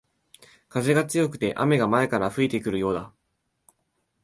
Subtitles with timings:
[0.67, 3.13] 風が強くて雨が前から吹いてくるようだ